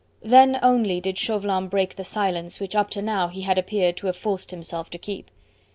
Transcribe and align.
Then 0.23 0.57
only 0.63 0.99
did 0.99 1.19
Chauvelin 1.19 1.67
break 1.67 1.95
the 1.95 2.03
silence 2.03 2.59
which 2.59 2.75
up 2.75 2.89
to 2.89 3.03
now 3.03 3.27
he 3.27 3.41
had 3.43 3.59
appeared 3.59 3.97
to 3.97 4.07
have 4.07 4.17
forced 4.17 4.49
himself 4.49 4.89
to 4.89 4.97
keep. 4.97 5.29